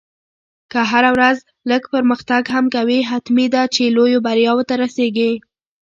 [0.71, 1.37] که هره ورځ
[1.69, 5.31] لږ پرمختګ هم کوې، حتمي ده چې لویو بریاوو ته رسېږې.